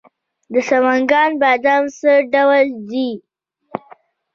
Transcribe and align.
د 0.51 0.53
سمنګان 0.69 1.31
بادام 1.41 1.83
څه 1.97 2.11
ډول 2.33 2.67
دي؟ 2.89 3.09